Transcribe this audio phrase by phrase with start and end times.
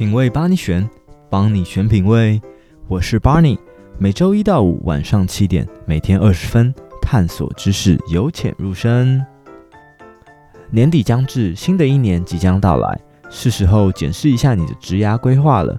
[0.00, 0.88] 品味帮你选，
[1.28, 2.40] 帮你选品味。
[2.88, 3.58] 我是 Barney，
[3.98, 9.22] 每周一到五晚上七点，每天二十分，探索知识，由浅入深。
[10.70, 15.78] 年底将至，新的一年即将到来，是时候检视一下你的职涯规划了。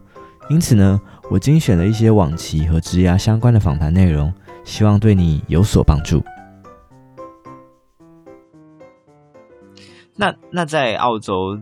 [0.51, 1.01] 因此呢，
[1.31, 4.31] 我精选了一些往期和职涯相关的访谈内容，
[4.63, 6.23] 希望对你有所帮助。
[10.15, 11.57] 那那在澳洲，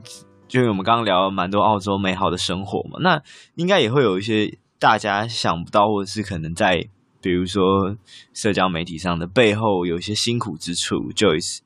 [0.49, 3.21] 就我们刚刚聊了蛮多澳洲美好的生活嘛，那
[3.53, 6.83] 应该也会有一些大家想不到，或者是可能在
[7.21, 7.95] 比如说
[8.33, 10.95] 社交媒体上的背后有一些辛苦之处。
[11.13, 11.59] Joyce，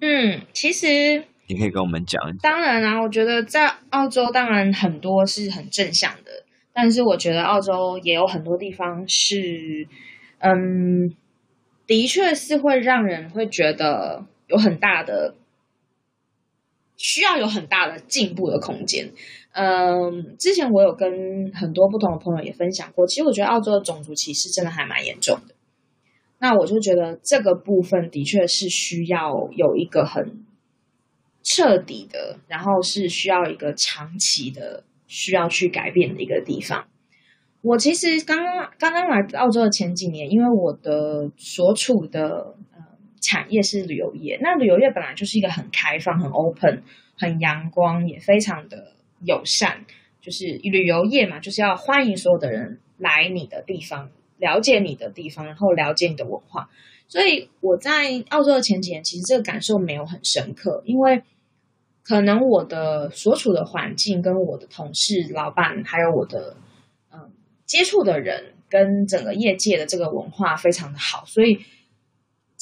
[0.00, 2.18] 嗯，其实你可以跟我们讲。
[2.38, 6.30] 当然啊，我觉得在澳洲当然很多是很正向的，
[6.72, 9.86] 但是我觉得澳洲也有很多地方是，
[10.38, 11.14] 嗯，
[11.86, 15.34] 的确是会让人会觉得有很大的。
[17.02, 19.10] 需要有很大的进步的空间。
[19.50, 25.54] 嗯，之前我有跟很多不同的朋友也分享过，其实我觉得澳洲的种族歧视真的还蛮严重的。
[26.38, 30.44] 那我就觉得这个部分的确是需要有一个很
[31.42, 36.86] 彻底的，然后是需要一个长期的需要去改变的一个地方。
[37.62, 42.54] 我其实刚刚刚刚来澳洲的前几年，因为我的所处的。
[43.22, 46.82] 产业是旅游业，那旅游业本来就是一个很开放、很 open、
[47.16, 49.86] 很阳光，也非常的友善。
[50.20, 56.68] 就是旅游业嘛，就是要欢迎所有的人来你的地方，了解你的地方，然后了解你的文化。
[57.08, 61.22] 所以我在澳洲的前几年，其实这个感受没有很深刻，因为
[62.04, 66.56] 可能我的所处的环境、跟我的同事、老板，还有我的
[67.12, 67.32] 嗯
[67.66, 71.58] 接触的人，跟整个业界的这个文化非常的好，所以。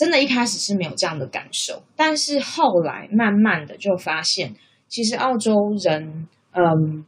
[0.01, 4.55] 真的，一开始是没有这样的感受，但是后来慢慢的就发现，
[4.89, 7.05] 其实澳洲人，嗯，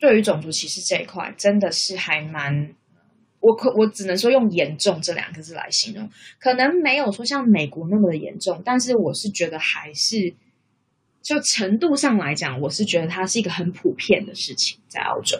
[0.00, 2.74] 对于种族歧视这一块，真的是还蛮，
[3.38, 10.34] 我可我只能说用严重这两个字来形容，可能没有说像美国那么的严重，但是我是觉得还是，
[11.22, 15.38] 就程度上来讲，我是觉得它是一个很普遍的事情，在澳洲。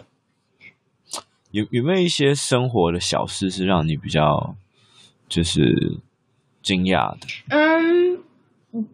[1.51, 4.55] 有有没有一些生活的小事是让你比较，
[5.27, 5.99] 就是？
[6.63, 8.17] 惊讶的，嗯，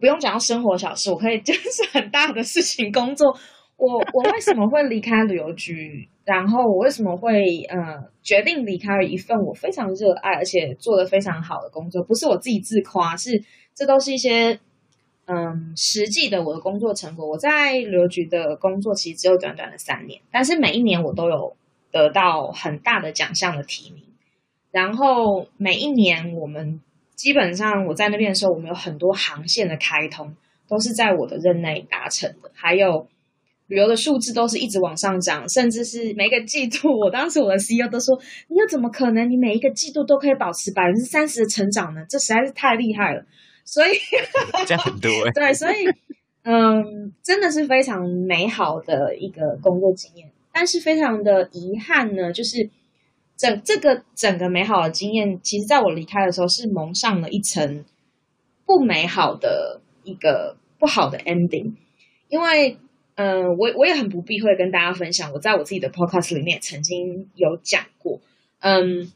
[0.00, 2.90] 不用讲到生活小事，我可以就是很大的事情。
[2.90, 3.28] 工作，
[3.76, 6.08] 我 我为什么会离开旅游局？
[6.24, 7.78] 然后我为什么会呃
[8.22, 12.02] 决定离开一份我非常热爱而且做得非常好的工作？
[12.02, 13.42] 不是我自己自夸，是
[13.74, 14.58] 这都是一些
[15.26, 17.26] 嗯实际的我的工作成果。
[17.28, 21.56] 我在旅游局的工作其实只有短短的三年，但是每一年我都有
[21.92, 24.02] 得到很大的奖项的提名，
[24.72, 26.80] 然后每一年我们。
[27.20, 30.34] 基本上我在那边的时候，我们有很多航线的开通，
[30.66, 32.50] 都是在我的任内达成的。
[32.54, 33.06] 还有
[33.66, 39.28] 旅游的数字都是一直往上涨，甚至是每个季度，我当时我的 CEO 都说：“你又怎么可能？
[39.28, 42.00] 你每一个季度都可以保持百分之三十的成长呢？
[42.08, 43.22] 这实在是太厉害了。”
[43.66, 43.90] 所以
[44.66, 45.30] 这样很多哎。
[45.34, 45.74] 对，所以
[46.44, 52.70] 嗯，真的是非常美好的一个工作经验，但是非常的遗憾呢，就是。
[53.40, 57.86] 整这个整个美好的经验，其实在我离开的时候是蒙上了一层
[58.66, 61.72] 不美好的一个不好的 ending，
[62.28, 62.76] 因为，
[63.14, 68.20] 嗯、我我也很不避讳跟大家分享，我在我自己的 podcast 里面曾经有讲过，
[68.58, 69.10] 嗯，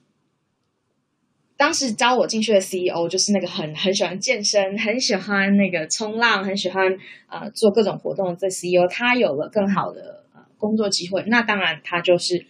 [1.58, 6.96] 当时招我进去的 CEO 就是那个很很喜欢健身，很喜欢那个冲浪，很喜欢
[7.28, 12.46] 呃做各种活动的这 CEO，他有了更好的呃工作机会，那当然他就是。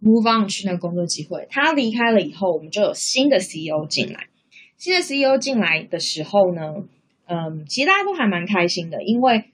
[0.00, 4.28] Move on 去那个工作机会，他离开了以后，我们就有新的 CEO 进来。
[4.76, 6.84] 新的 CEO 进来的时候呢，
[7.26, 9.46] 嗯，其实大家都还蛮开心的，因为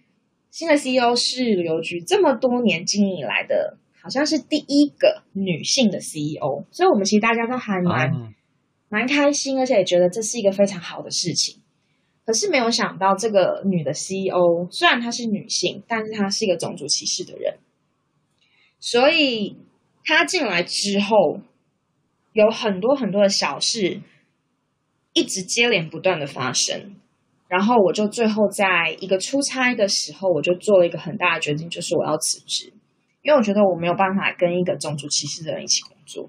[0.50, 8.34] 新的 CEO 是旅游局这么多年经营以来的，好像是第一个女性的 CEO，所以我们其实大家都还蛮、嗯、
[8.90, 11.62] 蛮开心，而且也觉得这是一个非常好的事情。
[12.26, 17.56] 可是没有想到，这个女的 CEO 虽然她是女性，但是她是一个种族歧视的人，
[18.78, 19.56] 所以。
[20.04, 21.40] 他进来之后，
[22.34, 24.02] 有很多很多的小事，
[25.14, 26.96] 一直接连不断的发生，
[27.48, 32.72] 然后我就最后在一个出差的时候，我就做了一个很大的决定，就是我要辞职，
[33.22, 36.28] 因为我觉得我没有办法跟一个种族歧视的人一起工作，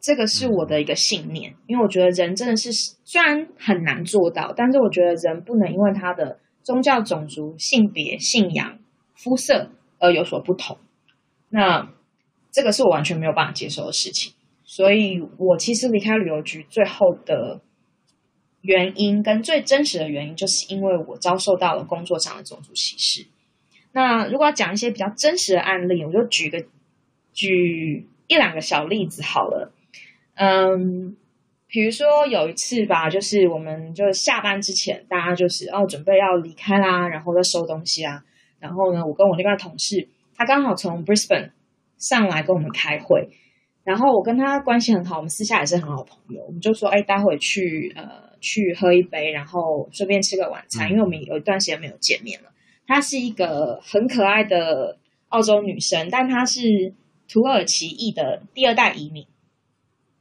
[0.00, 8.78] 这个是我的一个信念，因为我觉得人真的是虽然很难做到，但是我觉得人不能因为他的宗教、种族、性别、信仰、
[9.14, 10.78] 肤色而有所不同，
[11.50, 11.88] 那。
[12.52, 17.62] 这个是我完全没有办法接受的事情，所以我其实离开旅游局最后的
[18.60, 23.26] 原因跟最真实的原因，就是因为我遭受到了工作上的种族歧视。
[23.92, 26.64] 那如果要讲一些比较真实的案例，我就举个
[27.32, 29.72] 举一两个小例子好了。
[30.34, 31.16] 嗯，
[31.66, 38.22] 比如说有一次吧，就是我们就下班之前，大家就是哦准备要离开啦，然后要收东西啊。
[38.60, 41.50] 然后呢，我跟我另外同事，他刚好从 Brisbane
[42.02, 43.28] 上来跟我们开会，
[43.84, 46.44] 然后我跟他关系很好，我们私下也是很好朋友。
[46.44, 52.50] 我们就说，哎，待会去呃去喝一杯，然后顺便吃个晚餐，因为我们有一段时间没有见面了。
[52.86, 56.92] 她是一个很可爱的澳洲女生，但她是
[57.28, 59.24] 土耳其裔的第二代移民，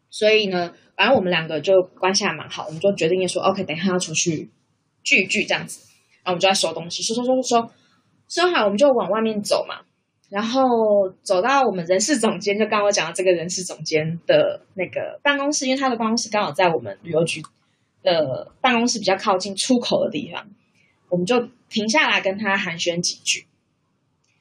[0.10, 4.50] 所以呢，反正我们两个就关系还蛮好，我们就决定说，OK，等一下要出去
[5.04, 5.82] 聚一聚这样子，
[6.24, 7.70] 然后我们就在收东西，收收收收收。
[8.28, 9.82] 收好，我们就往外面走嘛。
[10.32, 17.44] 然后走到我们人事总监，就刚刚我讲到这个人事总监的那个办公室，因为他的办公室刚好在我们旅游局
[18.02, 20.48] 的办公室比较靠近出口的地方，
[21.10, 23.46] 我们就停下来跟他寒暄几句。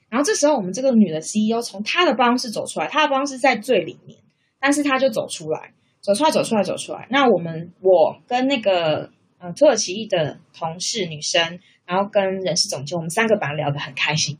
[0.08, 4.18] 然后这时候，我们这个女的 CEO 从她的办公室走出来，她的办公室在最里面，
[4.58, 7.06] 但是她就走出来，走出来，走出来，走出来。
[7.10, 9.10] 那我们我跟那个
[9.40, 11.58] 嗯土耳其裔的同事女生。
[11.86, 14.38] 然后跟人事总监，我们三个本来聊得很开心。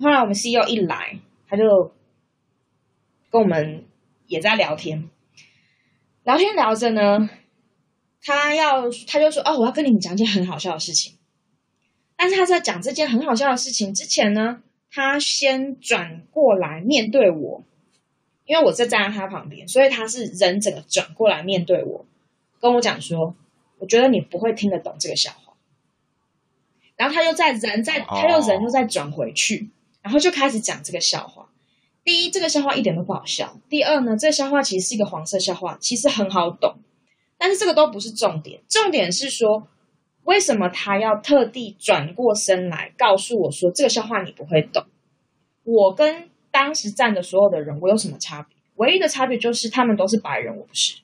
[0.00, 1.92] 后来我们 CEO 一来，他就
[3.30, 3.84] 跟我们
[4.26, 5.08] 也在聊天，
[6.24, 7.28] 聊天聊着呢，
[8.22, 11.18] 他要他就说：“哦，我要跟你们讲件很好笑的事情。”
[12.16, 17.64] 但是他在讲这件很好笑的事情之前呢，他先转过来面对我，
[18.44, 22.04] 因为我在站在他旁边，所以他是人整个转过来面对我，
[22.60, 23.34] 跟我讲说
[23.78, 25.54] ：“我觉得你不会听得懂这个笑话。”
[26.96, 29.68] 然后他又在人在，他又人又再转回去，oh.
[30.02, 31.48] 然后就开始讲这个笑话。
[32.02, 36.76] 第一，这个笑话一点都不好笑；第二呢，这个笑话其实是一个黄色笑话，其实很好懂。
[37.38, 39.66] 但是这个都不是重点，重点是说，
[40.24, 44.84] 为什么他要特地转过身来告诉我说这个笑话你不会懂？
[45.64, 48.56] 我跟当时站的所有的人，我有什么差别？
[48.76, 51.00] 唯一的差别就是他们都是白人，我不是。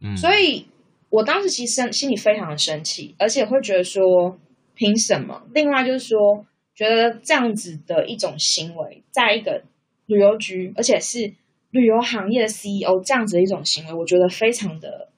[0.00, 0.68] 嗯，所以。
[1.10, 4.36] 我当时其实心里非常的生气，而且会觉得说，
[4.74, 5.44] 凭什么？
[5.54, 6.44] 另外就是说，
[6.74, 9.62] 觉得这样子的一种行为，在一个
[10.06, 11.32] 旅游局，而且是
[11.70, 15.08] 旅游行业的 CEO 这样子的一种行为，我觉得非常的、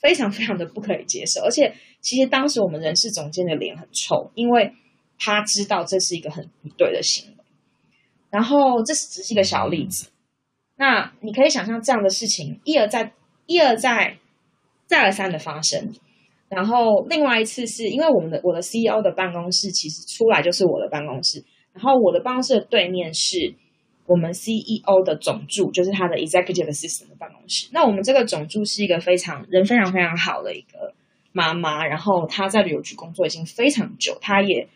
[0.00, 1.42] 非常非常的不可以接受。
[1.42, 4.74] 而且，其实当时我们人事总监的脸很臭，因为
[5.18, 7.44] 他知道这是一个很不对的行为。
[8.30, 10.10] 然后，这是只是一个小例子。
[10.76, 13.12] 那你可以想象这样的事情一而再、
[13.46, 14.18] 一而再。
[14.84, 15.94] 再而三的发生，
[16.54, 23.54] 然后另外一次是因为我们的我的 CEO 的办公室其实出来就是我的办公室，然后我的办公室的对面是
[24.04, 27.70] 我们 CEO 的总助，就是他的 Executive Assistant 的办公室。
[27.72, 30.92] 那我们这个总助是一个非常人非常非常好的一个
[31.32, 34.68] 妈妈，然后她在旅游局工作已经非常久，她也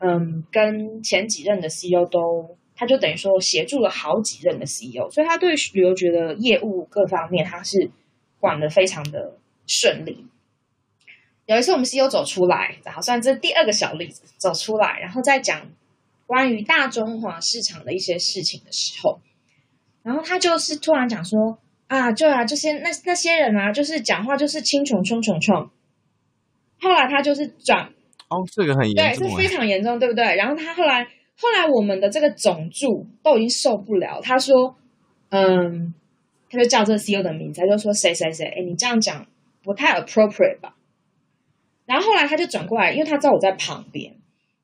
[0.00, 7.90] 嗯跟前几任的 CEO 都，她就等于说协助了好几任的 CEO，所以她对旅游局的业务各方面，她是
[8.38, 9.38] 管得非常的。
[9.64, 10.26] 顺利。
[11.46, 15.60] 有一次，我们 CEO 走出来，好像这第二个小例子，走出来，然后再讲
[16.26, 19.20] 关于大中华市场的一些事情的时候，
[20.02, 21.58] 然后他就是突然讲说
[21.88, 25.68] 啊，对啊，这些那那些人啊，就是讲话就是青虫冲冲冲。
[26.80, 27.92] 后来他就是转
[28.28, 30.36] 哦，这个很严重，对，这非常严重，对不对？
[30.36, 31.04] 然后他后来
[31.36, 34.76] 后来我们的这个总助都已经受不了，他说，
[35.30, 35.92] 嗯，
[36.48, 39.26] 他就叫这个 CEO 的名字，他就说谁谁谁，哎，你这样讲。
[39.64, 40.74] 不太 appropriate 吧，
[41.92, 44.16] 然后后来他就转过来，因为他知道我在旁边，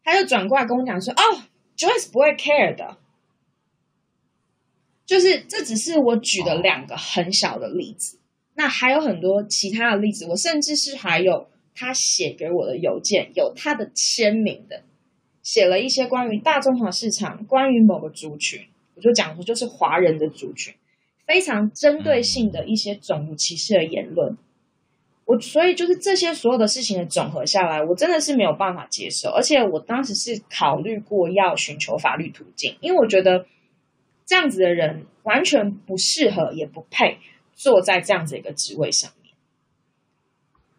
[0.03, 1.43] 他就转过来跟我讲说：“哦
[1.77, 2.97] ，Joyce 不会 care 的，
[5.05, 8.19] 就是这只是我举的两个很小的例子，
[8.55, 14.85] 那还有很多其他的例子，我甚至是还有他写给我的邮件，有他的签名的，
[15.43, 18.63] 写了一些关于大中华市场，关于某个族群，
[18.95, 20.73] 我就讲说就是华人的族群，
[21.27, 24.35] 非常针对性的一些种族歧视的言论。”
[25.29, 33.45] 我所以就是这些所有的事情的总和下来，我真的是没有办法接受，而且我当时是考虑过要寻求法律途径，因为我觉得
[34.25, 37.19] 这样子的人完全不适合，也不配
[37.55, 39.35] 坐在这样子一个职位上面。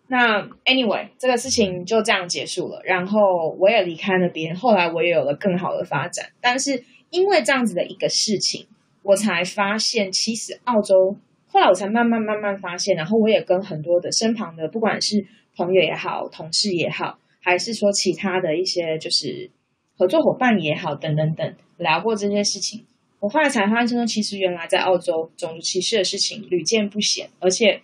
[0.07, 8.65] 那 anyway，这个事情就这样结束了，然后我也离开了那边，后来我也有了更好的发展，但是因为这样子的一个事情，
[9.03, 11.17] 我才发现其实澳洲。
[11.59, 19.51] 后来我才慢慢慢慢发现，然后我也跟很多的身旁的，不管是朋友也好，同事也好，还是说其他的一些就是
[19.97, 22.85] 合作伙伴也好，等等等，聊过这些事情。
[23.19, 27.81] 我后来才发现说，其实原来在澳洲种族歧视的事情屡见不鲜，而且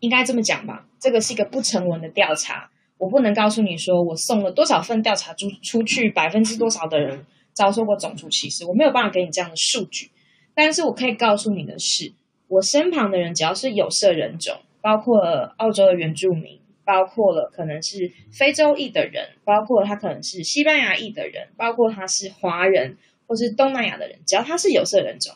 [0.00, 7.24] 应该这么讲吧，这个是一个不成文的调查，我不能告诉你说我送了多少份调查出出去，百分之多少的人
[7.54, 10.10] 遭受过种族歧视，我没有办法给你这样的数据。
[10.54, 12.14] 但是我可以告诉你的是，
[12.48, 15.20] 我身旁的人只要是有色人种，包括
[15.56, 25.34] 澳洲的原住民，包括了可能是非洲裔的人，包括他可能是西班牙裔的人，包括他是华人或是东南亚的人，只要他是有色人种，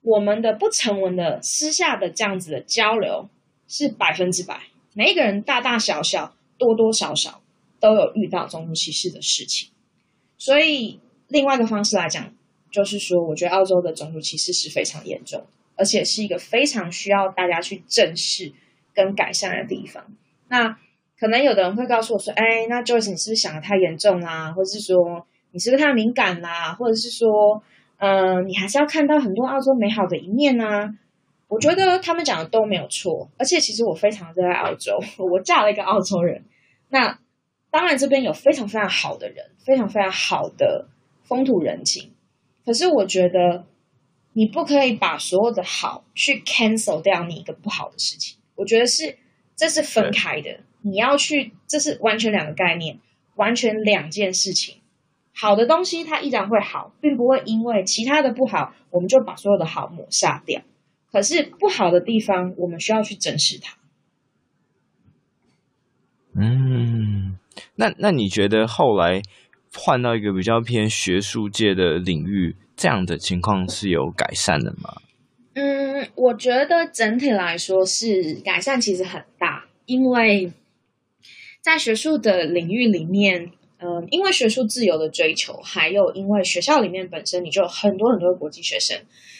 [0.00, 3.28] 我们的不成文的私下的这样子的交流
[3.68, 4.62] 是百分之百，
[4.94, 7.42] 每一个人大大小小、多多少少
[7.80, 9.68] 都有遇到种族歧视的事情。
[10.38, 12.34] 所以另外一个方式来讲，
[12.70, 18.52] 就是说，我觉得澳洲的种族歧视是非常严重，而且是一个非常需要大家去正视
[18.94, 20.04] 跟改善的地方。
[20.48, 20.78] 那
[21.18, 24.52] 可能有的人会告诉我说：“哎，那 Joyce，你是不是想得太严重啦？
[24.52, 26.72] 或者是说你是不是太敏感啦？
[26.74, 27.62] 或者是说，
[27.98, 30.94] 嗯、你还是要看到很多澳洲美好的一面呢、啊？”
[31.46, 34.98] 我觉得他们讲的都没有错，而且其实我非常热爱澳洲，
[35.30, 36.42] 我嫁了一个澳洲人。
[36.88, 37.18] 那
[37.70, 40.88] 当然这边有非常非常好的人，非常非常好的
[41.22, 42.12] 风土人情。
[42.64, 43.64] 可是我觉得
[44.34, 48.38] 你不可以把所有的好去 cancel 掉你一个不好的事情。
[48.54, 49.16] 我觉得是。
[49.56, 52.98] 这是分开的，你要去，这是完全两个概念，
[53.36, 54.78] 完全两件事情。
[55.32, 60.60] 好的东西它依然会好，并不会因为其他的不好，我们就把所有的好抹杀掉。
[61.12, 63.76] 可是不好的地方，我们需要去正视它。
[66.36, 67.38] 嗯，
[67.76, 69.22] 那那你觉得后来
[69.72, 75.00] 换到一个比较偏学术界的领域，这样的情况是有改善的吗？
[75.54, 80.52] 嗯，我觉得整体来说是改善，其实很大，因为
[81.60, 88.98] 在学术的领域里面，嗯，因为学术自由的追求，还有因为学校里面本身你就有很多很多的国际学生，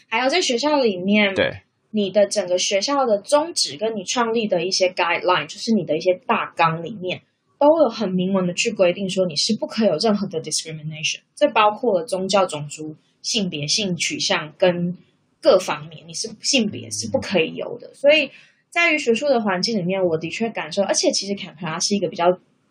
[0.08, 7.22] 还有在学校里面，对你的整个学校的宗旨跟你创立的一些 guideline，就是你的一些大纲里面，
[7.58, 14.96] 都有很明文的去规定说你是不可以有任何的 discrimination，这包括了宗教、种族、性别、性取向跟。
[15.44, 18.30] 各方面，你是性别是不可以有的，所以
[18.70, 22.24] 在于学术的环境里面，我的确感受，而且其实坎培拉是一个比较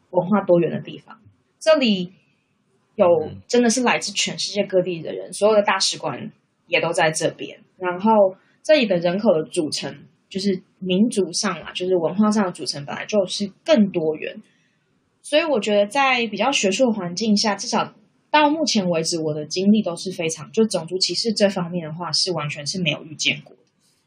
[0.09, 1.21] 文化多元的地方，
[1.59, 2.11] 这里
[2.95, 6.31] 有真的是来自全世界各地的人，所有的大使馆
[6.65, 9.95] 也都在这边，然后这里的人口的组成，
[10.27, 14.41] 就是民族上啊，就是文化上的组成本来就是更多元，
[15.21, 17.93] 所以我觉得在比较学术的环境下，至少。
[18.33, 23.61] 到目前为止，我的经历都是非常，就种族歧视这方面的话，是完全是没有遇见过的，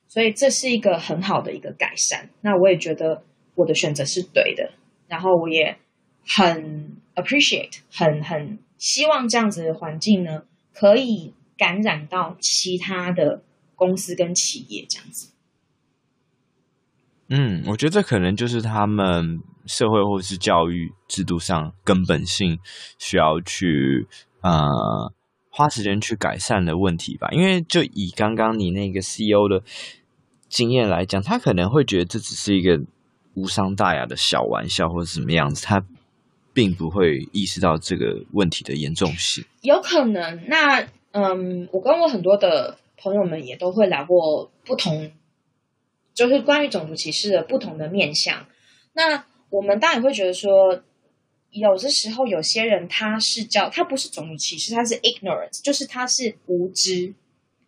[0.09, 2.28] 所以这是一个很好的一个改善。
[2.40, 3.23] 那我也觉得
[3.54, 4.73] 我的选择是对的，
[5.06, 5.78] 然后我也
[6.26, 10.42] 很 appreciate，很很希望这样子的环境呢，
[10.75, 13.45] 可以感染到其他的
[13.76, 15.30] 公司跟企业这样子。
[17.28, 19.40] 嗯，我觉得这可能就是他们。
[19.66, 22.58] 社会或是教育制度上根本性
[22.99, 24.06] 需要去
[24.40, 25.12] 呃
[25.50, 29.62] 花时间去改善的问题吧，因为就以刚刚你那个 CEO 的
[30.49, 32.78] 经验来讲，他可能会觉得这只是一个
[33.35, 35.82] 无伤大雅的小玩笑或者什么样子，他
[36.52, 39.44] 并不会意识到这个问题的严重性。
[39.62, 45.11] 有可能，那嗯，我跟我很多的朋友们也都会聊过不同，
[46.12, 48.46] 就是关于种族歧视的不同的面向，
[48.92, 49.25] 那。
[49.50, 50.82] 我们当然会觉得说，
[51.50, 57.14] 有的时候有些人他是叫他不是种族歧视，他是 ignorance，就是他是无知，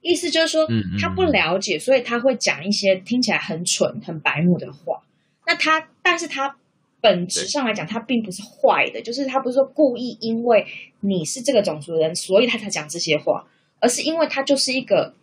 [0.01, 0.67] 意思就是说
[1.01, 5.03] 他不了解，所以他会讲一些听起来很蠢、很白目的话。
[5.47, 6.57] 那他，但是他
[7.01, 10.67] 本质上来讲，他并不是坏的，就是他不是说故意因为
[11.01, 13.47] 你是这个种族的人，所以他才讲这些话，
[13.79, 15.15] 而是因为他就是一个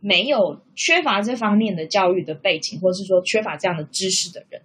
[0.00, 4.62] 没有缺乏这方面的教育的背景，或者是说缺乏这样的知识的人。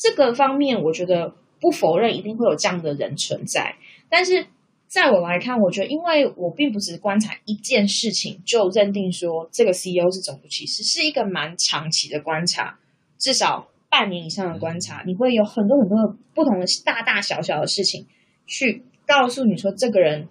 [0.00, 3.76] 这个方面，我觉得不否认一定会有这样的人存在，
[4.08, 4.46] 但是
[4.86, 12.78] 在我来看，我觉得，因为我并不只是观察一件事情就认定说这个 CEO 是种族歧视，是一个蛮长期的观察，
[13.18, 18.06] 至少半年以上的观察，你会有很多很多不同的大大小小的事情
[18.46, 20.28] 去告诉你说，这个人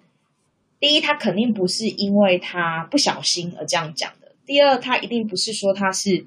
[0.80, 6.26] 第一，他肯定不是因为他不小心而这样讲的；第二，他一定不是说他是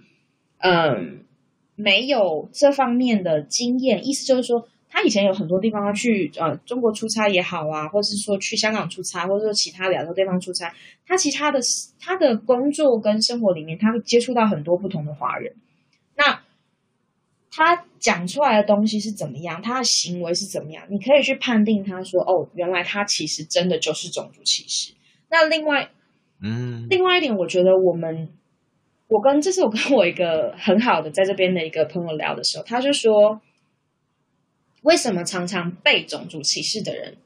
[0.60, 1.26] 嗯。
[1.76, 10.72] 没有这方面的经验，意思就是说，他以前有很多地方要去，呃，中国出差也好啊，或是说去香港出差，或者说其他两个地方出差，
[11.08, 11.60] 他其他的
[12.00, 15.56] 他的工作跟生活里面，他会接触到很多不同的华人。
[16.16, 16.42] 那
[17.50, 19.62] 他讲出来的东西是怎么样？
[19.62, 20.86] 他的行为是怎么样？
[20.92, 24.94] 你可以去判定他说，哦，原来他其实真的就是种族歧视。
[25.30, 25.90] 那另外，
[26.40, 28.30] 嗯，另外一点，我觉得我们。
[29.14, 33.40] 我跟这是我跟我一个很好的在这边的一个朋友聊的时候，他就说，
[34.82, 37.18] 为什么常常被种族歧视的人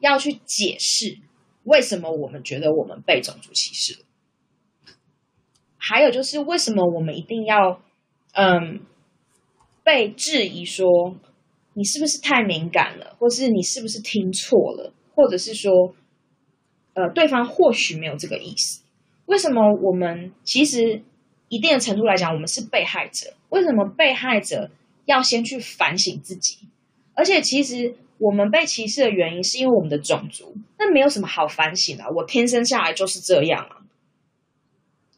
[0.00, 1.18] 要去解释
[1.64, 4.06] 为什么我们觉得我们被种族歧视了？
[5.76, 7.82] 还有就是为什么我们一定要
[8.32, 8.80] 嗯
[9.84, 11.16] 被质疑说
[11.74, 15.94] 你是不是太敏感了，或是你是不是听错了，或者是说
[16.94, 18.82] 呃对方或许没有这个意思？
[19.26, 21.02] 为什么我们其实
[21.48, 23.34] 一定的程度来讲，我们是被害者？
[23.50, 24.70] 为什么被害者
[25.04, 26.58] 要先去反省自己？
[27.14, 32.10] 而且，其实我们被歧视的原因是因为我们的种族，那没有什么好反省的啊。
[32.10, 33.76] 我天生下来就是这样啊，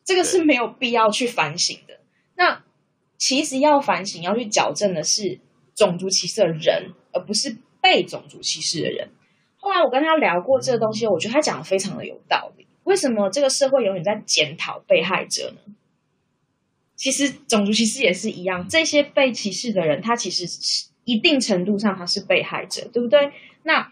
[0.04, 2.00] 这个是没有必要去反省的。
[2.36, 2.62] 那
[3.16, 5.40] 其实要反省、要去矫正的是
[5.74, 9.08] 种族歧视的人，而不是被种族歧视的人。
[9.56, 12.66] 后来我跟他聊过这个东西，我觉得他讲的非常的有道理。
[12.84, 15.74] 为什么这个社会永远在检讨被害者呢？
[16.98, 20.88] 其实种族歧视也是一样，这些被歧视的人，他其实是。
[21.08, 23.32] 一定程度上他是被害者，对不对？
[23.62, 23.90] 那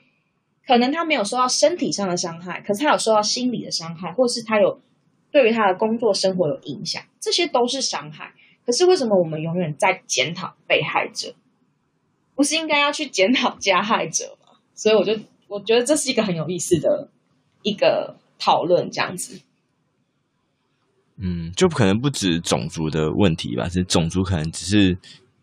[0.66, 4.78] 可能他没有受到身体上的伤害，可是他有受到心理的伤害，或是他有
[5.30, 8.34] 对于他的工作生活有影响，这些都是伤害。
[8.66, 11.34] 可是为什么我们永远在检讨被害者，
[12.34, 14.58] 不是应该要去检讨加害者吗？
[14.74, 17.08] 所以我就我觉得这是一个很有意思的
[17.62, 19.40] 一个讨论，这样子。
[21.20, 24.98] 嗯，就可能不止种族的问题吧，是种族可能只是。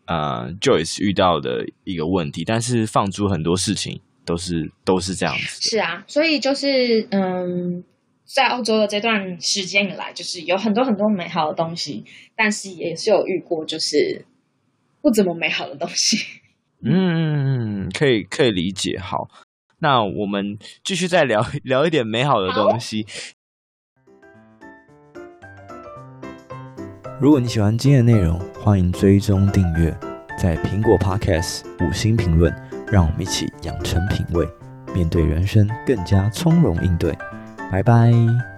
[0.06, 5.70] 呃，Joyce 遇到的一个问题，但是放逐很多事情都是都是这样子。
[5.70, 7.82] 是啊，所以就是嗯，
[8.26, 12.04] 在澳洲的这段时间以来，就是有很多很多美好的东西，
[12.36, 14.26] 但是也是有遇过就是
[15.00, 16.18] 不怎么美好的东西。
[16.84, 18.98] 嗯，可以可以理解。
[18.98, 19.30] 好，
[19.78, 23.06] 那我们继续再聊聊一点美好的东西。
[27.20, 29.96] 如果你喜欢今天的内容，欢迎追踪订阅，
[30.36, 32.52] 在苹果 Podcast 五星评论，
[32.90, 34.46] 让我们一起养成品味，
[34.92, 37.16] 面对人生更加从容应对。
[37.70, 38.53] 拜拜。